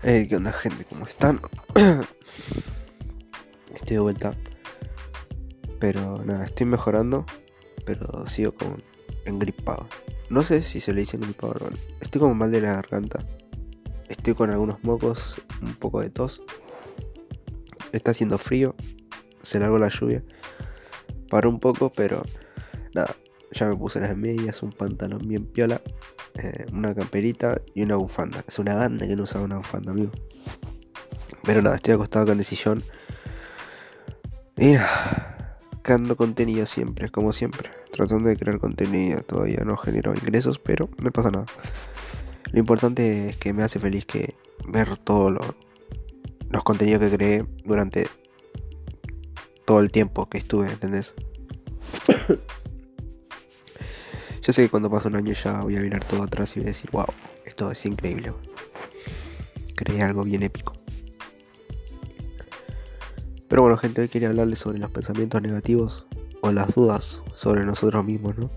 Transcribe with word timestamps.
Hey, 0.00 0.28
¿qué 0.28 0.36
onda 0.36 0.52
gente? 0.52 0.84
¿Cómo 0.84 1.06
están? 1.06 1.40
estoy 3.74 3.96
de 3.96 3.98
vuelta. 3.98 4.32
Pero 5.80 6.24
nada, 6.24 6.44
estoy 6.44 6.66
mejorando. 6.66 7.26
Pero 7.84 8.24
sigo 8.24 8.52
como 8.52 8.76
engripado. 9.24 9.88
No 10.30 10.44
sé 10.44 10.62
si 10.62 10.80
se 10.80 10.92
le 10.92 11.00
dice 11.00 11.16
engripado 11.16 11.54
o 11.60 11.70
no. 11.70 11.76
Estoy 12.00 12.20
como 12.20 12.36
mal 12.36 12.52
de 12.52 12.60
la 12.60 12.74
garganta. 12.74 13.26
Estoy 14.08 14.34
con 14.34 14.50
algunos 14.50 14.84
mocos, 14.84 15.42
un 15.62 15.74
poco 15.74 16.00
de 16.00 16.10
tos. 16.10 16.42
Está 17.90 18.12
haciendo 18.12 18.38
frío. 18.38 18.76
Se 19.42 19.58
largó 19.58 19.78
la 19.78 19.88
lluvia. 19.88 20.22
Paró 21.28 21.50
un 21.50 21.58
poco, 21.58 21.92
pero 21.92 22.22
nada. 22.94 23.16
Ya 23.50 23.66
me 23.66 23.74
puse 23.74 23.98
las 23.98 24.16
medias, 24.16 24.62
un 24.62 24.70
pantalón 24.70 25.26
bien 25.26 25.44
piola. 25.44 25.82
Eh, 26.40 26.66
una 26.72 26.94
camperita 26.94 27.60
y 27.74 27.82
una 27.82 27.96
bufanda. 27.96 28.44
Es 28.46 28.60
una 28.60 28.76
banda 28.76 29.08
que 29.08 29.16
no 29.16 29.24
usaba 29.24 29.44
una 29.44 29.56
bufanda, 29.56 29.90
amigo. 29.90 30.12
Pero 31.42 31.62
nada, 31.62 31.76
estoy 31.76 31.94
acostado 31.94 32.26
con 32.26 32.38
el 32.38 32.44
sillón. 32.44 32.82
Mira, 34.56 35.58
creando 35.82 36.16
contenido 36.16 36.64
siempre, 36.64 37.10
como 37.10 37.32
siempre. 37.32 37.70
Tratando 37.92 38.28
de 38.28 38.36
crear 38.36 38.60
contenido. 38.60 39.20
Todavía 39.22 39.64
no 39.64 39.76
genero 39.76 40.14
ingresos, 40.14 40.60
pero 40.60 40.88
no 41.02 41.10
pasa 41.10 41.32
nada. 41.32 41.46
Lo 42.52 42.60
importante 42.60 43.30
es 43.30 43.36
que 43.36 43.52
me 43.52 43.64
hace 43.64 43.80
feliz 43.80 44.06
que 44.06 44.36
ver 44.66 44.96
todos 44.98 45.32
los 46.50 46.64
contenidos 46.64 47.00
que 47.00 47.16
creé 47.16 47.46
durante 47.64 48.06
todo 49.66 49.80
el 49.80 49.90
tiempo 49.90 50.28
que 50.28 50.38
estuve, 50.38 50.70
¿entendés? 50.70 51.14
Yo 54.48 54.54
sé 54.54 54.62
que 54.62 54.70
cuando 54.70 54.88
pase 54.88 55.08
un 55.08 55.16
año 55.16 55.34
ya 55.34 55.60
voy 55.60 55.76
a 55.76 55.80
mirar 55.80 56.02
todo 56.02 56.22
atrás 56.22 56.56
y 56.56 56.60
voy 56.60 56.68
a 56.68 56.72
decir, 56.72 56.88
wow, 56.90 57.04
esto 57.44 57.70
es 57.70 57.84
increíble. 57.84 58.32
Creé 59.76 60.02
algo 60.02 60.24
bien 60.24 60.42
épico. 60.42 60.72
Pero 63.46 63.60
bueno, 63.60 63.76
gente, 63.76 64.00
hoy 64.00 64.08
quería 64.08 64.28
hablarles 64.28 64.60
sobre 64.60 64.78
los 64.78 64.90
pensamientos 64.90 65.42
negativos 65.42 66.06
o 66.40 66.50
las 66.50 66.74
dudas 66.74 67.20
sobre 67.34 67.66
nosotros 67.66 68.02
mismos, 68.06 68.38
¿no? 68.38 68.50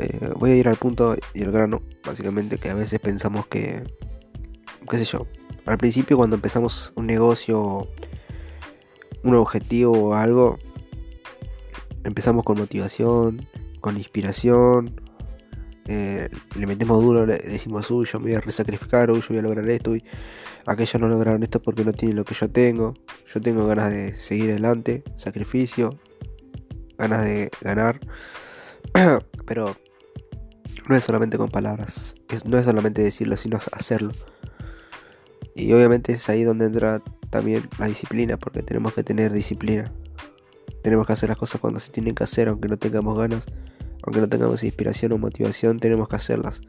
Eh, 0.00 0.32
voy 0.36 0.50
a 0.50 0.56
ir 0.56 0.66
al 0.66 0.74
punto 0.74 1.14
y 1.32 1.44
al 1.44 1.52
grano, 1.52 1.80
básicamente 2.04 2.58
que 2.58 2.70
a 2.70 2.74
veces 2.74 2.98
pensamos 2.98 3.46
que, 3.46 3.84
qué 4.90 4.98
sé 4.98 5.04
yo, 5.04 5.28
al 5.64 5.78
principio 5.78 6.16
cuando 6.16 6.34
empezamos 6.34 6.92
un 6.96 7.06
negocio, 7.06 7.86
un 9.22 9.34
objetivo 9.36 9.92
o 9.92 10.14
algo, 10.14 10.58
empezamos 12.02 12.44
con 12.44 12.58
motivación, 12.58 13.46
con 13.82 13.98
inspiración, 13.98 14.94
eh, 15.86 16.30
le 16.56 16.66
metemos 16.66 17.02
duro, 17.02 17.26
le 17.26 17.38
decimos, 17.38 17.90
uy, 17.90 18.06
yo 18.06 18.20
me 18.20 18.26
voy 18.26 18.34
a 18.34 18.40
resacrificar, 18.40 19.10
uy, 19.10 19.20
yo 19.20 19.26
voy 19.30 19.38
a 19.38 19.42
lograr 19.42 19.68
esto, 19.68 19.90
uy, 19.90 20.04
aquellos 20.64 21.00
no 21.00 21.08
lograron 21.08 21.42
esto 21.42 21.60
porque 21.60 21.84
no 21.84 21.92
tienen 21.92 22.16
lo 22.16 22.24
que 22.24 22.34
yo 22.34 22.50
tengo, 22.50 22.94
yo 23.32 23.40
tengo 23.40 23.66
ganas 23.66 23.90
de 23.90 24.14
seguir 24.14 24.50
adelante, 24.50 25.02
sacrificio, 25.16 25.98
ganas 26.96 27.24
de 27.24 27.50
ganar, 27.60 28.00
pero 29.46 29.76
no 30.88 30.96
es 30.96 31.04
solamente 31.04 31.36
con 31.36 31.50
palabras, 31.50 32.14
no 32.44 32.58
es 32.58 32.64
solamente 32.64 33.02
decirlo, 33.02 33.36
sino 33.36 33.58
hacerlo. 33.72 34.12
Y 35.54 35.72
obviamente 35.72 36.12
es 36.12 36.28
ahí 36.28 36.44
donde 36.44 36.64
entra 36.64 37.02
también 37.30 37.68
la 37.78 37.86
disciplina, 37.86 38.36
porque 38.36 38.62
tenemos 38.62 38.94
que 38.94 39.02
tener 39.02 39.32
disciplina. 39.32 39.92
Tenemos 40.82 41.06
que 41.06 41.12
hacer 41.12 41.28
las 41.28 41.38
cosas 41.38 41.60
cuando 41.60 41.80
se 41.80 41.92
tienen 41.92 42.14
que 42.14 42.24
hacer, 42.24 42.48
aunque 42.48 42.68
no 42.68 42.76
tengamos 42.76 43.16
ganas, 43.16 43.46
aunque 44.02 44.20
no 44.20 44.28
tengamos 44.28 44.64
inspiración 44.64 45.12
o 45.12 45.18
motivación, 45.18 45.78
tenemos 45.78 46.08
que 46.08 46.16
hacerlas. 46.16 46.60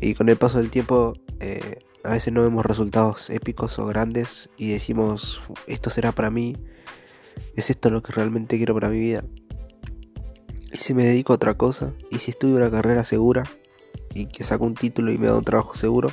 Y 0.00 0.14
con 0.14 0.28
el 0.28 0.36
paso 0.36 0.58
del 0.58 0.70
tiempo, 0.70 1.14
eh, 1.40 1.78
a 2.02 2.10
veces 2.10 2.32
no 2.32 2.42
vemos 2.42 2.64
resultados 2.66 3.30
épicos 3.30 3.78
o 3.78 3.86
grandes 3.86 4.50
y 4.56 4.72
decimos, 4.72 5.40
esto 5.66 5.90
será 5.90 6.12
para 6.12 6.30
mí, 6.30 6.56
es 7.56 7.70
esto 7.70 7.90
lo 7.90 8.02
que 8.02 8.12
realmente 8.12 8.56
quiero 8.56 8.74
para 8.74 8.88
mi 8.88 8.98
vida. 8.98 9.24
Y 10.72 10.78
si 10.78 10.92
me 10.92 11.04
dedico 11.04 11.32
a 11.32 11.36
otra 11.36 11.54
cosa, 11.54 11.92
y 12.10 12.18
si 12.18 12.30
estudio 12.30 12.56
una 12.56 12.70
carrera 12.70 13.04
segura, 13.04 13.44
y 14.12 14.26
que 14.26 14.44
saco 14.44 14.64
un 14.64 14.74
título 14.74 15.12
y 15.12 15.18
me 15.18 15.28
da 15.28 15.36
un 15.36 15.44
trabajo 15.44 15.74
seguro, 15.74 16.10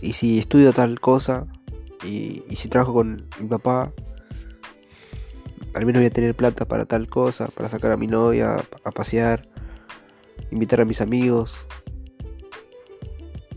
y 0.00 0.12
si 0.12 0.38
estudio 0.38 0.72
tal 0.72 1.00
cosa, 1.00 1.46
y, 2.04 2.42
y 2.48 2.56
si 2.56 2.68
trabajo 2.68 2.92
con 2.92 3.26
mi 3.40 3.46
papá, 3.46 3.92
al 5.74 5.84
menos 5.84 6.00
voy 6.00 6.06
a 6.06 6.10
tener 6.10 6.34
plata 6.34 6.66
para 6.66 6.86
tal 6.86 7.08
cosa, 7.08 7.48
para 7.48 7.68
sacar 7.68 7.90
a 7.90 7.96
mi 7.96 8.06
novia 8.06 8.64
a 8.84 8.90
pasear, 8.92 9.48
invitar 10.50 10.80
a 10.80 10.84
mis 10.84 11.00
amigos. 11.00 11.66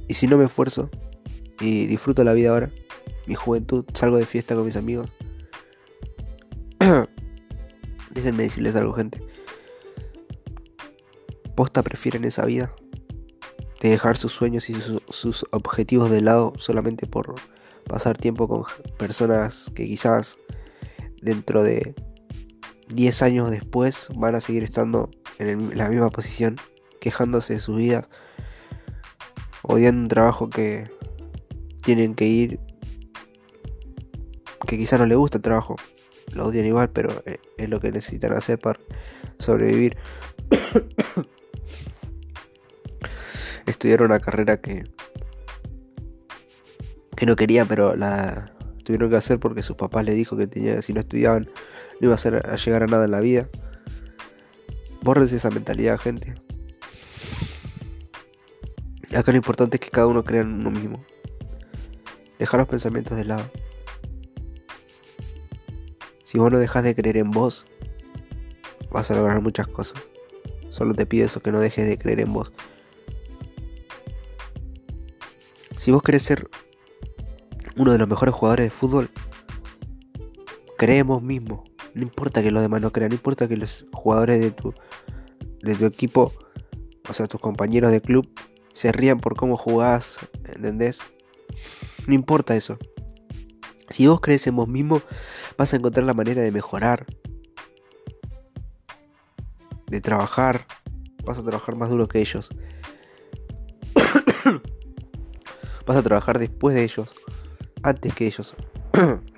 Y 0.07 0.15
si 0.15 0.27
no 0.27 0.37
me 0.37 0.45
esfuerzo 0.45 0.89
y 1.59 1.85
disfruto 1.85 2.23
la 2.23 2.33
vida 2.33 2.49
ahora, 2.49 2.71
mi 3.27 3.35
juventud, 3.35 3.85
salgo 3.93 4.17
de 4.17 4.25
fiesta 4.25 4.55
con 4.55 4.65
mis 4.65 4.75
amigos. 4.75 5.13
Déjenme 8.11 8.43
decirles 8.43 8.75
algo, 8.75 8.93
gente. 8.93 9.21
Posta 11.55 11.83
prefieren 11.83 12.23
esa 12.25 12.45
vida 12.45 12.73
de 13.81 13.89
dejar 13.89 14.17
sus 14.17 14.31
sueños 14.31 14.69
y 14.71 14.73
sus, 14.73 15.03
sus 15.09 15.45
objetivos 15.51 16.09
de 16.09 16.21
lado 16.21 16.53
solamente 16.57 17.05
por 17.05 17.35
pasar 17.87 18.17
tiempo 18.17 18.47
con 18.47 18.63
personas 18.97 19.71
que 19.75 19.85
quizás 19.85 20.39
dentro 21.21 21.61
de 21.61 21.93
10 22.89 23.21
años 23.21 23.51
después 23.51 24.09
van 24.15 24.35
a 24.35 24.41
seguir 24.41 24.63
estando 24.63 25.09
en 25.39 25.77
la 25.77 25.89
misma 25.89 26.09
posición, 26.09 26.57
quejándose 26.99 27.53
de 27.53 27.59
sus 27.59 27.77
vidas, 27.77 28.09
odiando 29.63 30.01
un 30.01 30.07
trabajo 30.07 30.49
que 30.49 30.89
tienen 31.83 32.15
que 32.15 32.25
ir, 32.25 32.59
que 34.65 34.77
quizá 34.77 34.97
no 34.97 35.05
les 35.05 35.17
gusta 35.17 35.37
el 35.37 35.43
trabajo, 35.43 35.75
lo 36.33 36.47
odian 36.47 36.65
igual, 36.65 36.89
pero 36.89 37.23
eh, 37.25 37.39
es 37.57 37.69
lo 37.69 37.79
que 37.79 37.91
necesitan 37.91 38.33
hacer 38.33 38.59
para 38.59 38.79
sobrevivir. 39.39 39.97
Estudiar 43.65 44.01
una 44.01 44.19
carrera 44.19 44.61
que 44.61 44.85
que 47.17 47.25
no 47.25 47.35
quería, 47.35 47.65
pero 47.65 47.95
la 47.95 48.53
tuvieron 48.87 49.09
que 49.09 49.17
hacer 49.17 49.37
porque 49.37 49.63
sus 49.63 49.75
papás 49.75 50.05
le 50.05 50.13
dijo 50.13 50.37
que 50.37 50.47
tenía 50.47 50.81
si 50.81 50.93
no 50.93 51.01
estudiaban 51.01 51.43
no 51.99 52.07
iba 52.07 52.13
a, 52.13 52.17
ser, 52.17 52.35
a 52.49 52.55
llegar 52.55 52.83
a 52.83 52.87
nada 52.87 53.03
en 53.03 53.11
la 53.11 53.19
vida. 53.19 53.49
Borres 55.01 55.33
esa 55.33 55.49
mentalidad, 55.49 55.99
gente. 55.99 56.35
Acá 59.13 59.31
lo 59.31 59.37
importante 59.37 59.75
es 59.75 59.81
que 59.81 59.89
cada 59.89 60.07
uno 60.07 60.23
crea 60.23 60.39
en 60.39 60.53
uno 60.53 60.71
mismo. 60.71 61.03
Dejar 62.39 62.61
los 62.61 62.69
pensamientos 62.69 63.17
de 63.17 63.25
lado. 63.25 63.51
Si 66.23 66.37
vos 66.37 66.49
no 66.49 66.57
dejas 66.57 66.85
de 66.85 66.95
creer 66.95 67.17
en 67.17 67.31
vos, 67.31 67.65
vas 68.89 69.11
a 69.11 69.15
lograr 69.15 69.41
muchas 69.41 69.67
cosas. 69.67 70.01
Solo 70.69 70.93
te 70.93 71.05
pido 71.05 71.25
eso, 71.25 71.41
que 71.41 71.51
no 71.51 71.59
dejes 71.59 71.85
de 71.85 71.97
creer 71.97 72.21
en 72.21 72.31
vos. 72.31 72.53
Si 75.75 75.91
vos 75.91 76.01
querés 76.03 76.23
ser 76.23 76.49
uno 77.77 77.91
de 77.91 77.97
los 77.97 78.07
mejores 78.07 78.33
jugadores 78.33 78.65
de 78.65 78.69
fútbol, 78.69 79.09
creemos 80.77 81.21
mismo. 81.21 81.63
No 81.93 82.03
importa 82.03 82.43
que 82.43 82.51
los 82.51 82.61
demás 82.61 82.81
no 82.81 82.91
crean, 82.91 83.09
no 83.09 83.15
importa 83.15 83.47
que 83.47 83.57
los 83.57 83.85
jugadores 83.91 84.39
de 84.39 84.51
tu, 84.51 84.73
de 85.61 85.75
tu 85.75 85.85
equipo, 85.85 86.31
o 87.09 87.13
sea, 87.13 87.27
tus 87.27 87.41
compañeros 87.41 87.91
de 87.91 88.01
club, 88.01 88.29
se 88.71 88.91
rían 88.91 89.19
por 89.19 89.35
cómo 89.35 89.57
jugás, 89.57 90.19
¿entendés? 90.45 91.01
No 92.05 92.13
importa 92.13 92.55
eso. 92.55 92.77
Si 93.89 94.05
vos 94.05 94.21
crees 94.21 94.45
en 94.47 94.55
vos 94.55 94.67
mismo, 94.67 95.01
vas 95.57 95.73
a 95.73 95.77
encontrar 95.77 96.05
la 96.05 96.13
manera 96.13 96.41
de 96.41 96.51
mejorar, 96.51 97.05
de 99.87 100.01
trabajar, 100.01 100.67
vas 101.23 101.39
a 101.39 101.43
trabajar 101.43 101.75
más 101.75 101.89
duro 101.89 102.07
que 102.07 102.19
ellos. 102.19 102.49
vas 105.87 105.97
a 105.97 106.03
trabajar 106.03 106.37
después 106.37 106.75
de 106.75 106.83
ellos, 106.83 107.13
antes 107.87 108.13
que 108.13 108.27
ellos. 108.27 108.55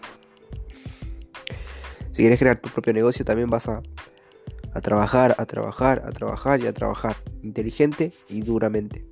Si 2.12 2.24
quieres 2.24 2.40
crear 2.40 2.60
tu 2.60 2.70
propio 2.70 2.92
negocio, 2.92 3.24
también 3.24 3.50
vas 3.50 3.70
a, 3.70 3.82
a 4.74 4.82
trabajar, 4.82 5.36
a 5.38 5.46
trabajar, 5.46 6.04
a 6.06 6.12
trabajar 6.12 6.60
y 6.60 6.68
a 6.68 6.74
trabajar. 6.74 7.16
Inteligente 7.44 8.12
y 8.28 8.42
duramente. 8.42 9.06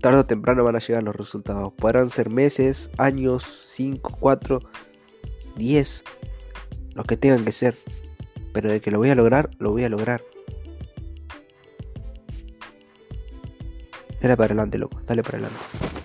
Tarde 0.00 0.20
o 0.20 0.26
temprano 0.26 0.64
van 0.64 0.76
a 0.76 0.78
llegar 0.78 1.02
los 1.02 1.14
resultados. 1.14 1.74
Podrán 1.74 2.08
ser 2.08 2.30
meses, 2.30 2.88
años, 2.96 3.44
5, 3.74 4.16
4, 4.20 4.60
10, 5.56 6.04
los 6.94 7.04
que 7.04 7.16
tengan 7.18 7.44
que 7.44 7.52
ser. 7.52 7.76
Pero 8.54 8.70
de 8.70 8.80
que 8.80 8.90
lo 8.90 8.96
voy 8.96 9.10
a 9.10 9.14
lograr, 9.14 9.50
lo 9.58 9.70
voy 9.70 9.84
a 9.84 9.90
lograr. 9.90 10.24
Dale 14.20 14.36
para 14.36 14.46
adelante, 14.46 14.78
loco. 14.78 14.98
Dale 15.04 15.22
para 15.22 15.38
adelante. 15.38 16.01